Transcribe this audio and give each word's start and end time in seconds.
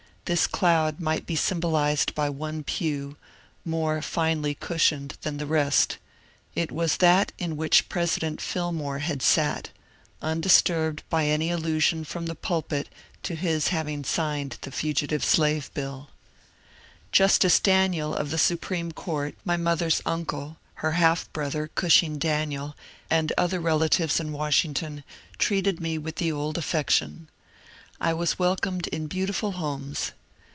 This 0.25 0.47
cloud 0.47 1.01
might 1.01 1.25
be 1.25 1.35
symbolized 1.35 2.15
by 2.15 2.29
one 2.29 2.63
pew, 2.63 3.17
more 3.65 4.01
finely 4.01 4.53
cushioned 4.55 5.17
than 5.23 5.35
the 5.37 5.45
rest 5.45 5.97
It 6.55 6.71
was 6.71 6.97
that 6.97 7.33
in 7.37 7.57
which 7.57 7.89
President 7.89 8.39
Fillmore 8.39 8.99
had 8.99 9.21
sat,— 9.21 9.71
undisturbed 10.21 11.03
by 11.09 11.25
any 11.25 11.49
allusion 11.51 12.05
from 12.05 12.27
the 12.27 12.35
pulpit 12.35 12.87
to 13.23 13.35
his 13.35 13.69
having 13.69 14.05
signed 14.05 14.57
the 14.61 14.71
Fugitive 14.71 15.21
Skve 15.21 15.69
BilL 15.73 16.07
Justice 17.11 17.59
Daniel 17.59 18.15
of 18.15 18.29
the 18.31 18.37
Supreme 18.37 18.93
Court, 18.93 19.35
my 19.43 19.57
mother's 19.57 20.01
uncle, 20.05 20.55
her 20.75 20.93
half 20.93 21.29
brother. 21.33 21.69
Gushing 21.75 22.17
Daniel, 22.17 22.73
and 23.09 23.33
other 23.37 23.59
relatives 23.59 24.17
in 24.21 24.31
Wash 24.31 24.63
ington 24.63 25.03
treated 25.37 25.81
me 25.81 25.97
with 25.97 26.15
the 26.17 26.31
old 26.31 26.57
affection. 26.57 27.27
I 27.99 28.13
was 28.13 28.39
welcomed 28.39 28.87
in 28.87 29.07
beautiful 29.07 29.51
homes. 29.53 30.13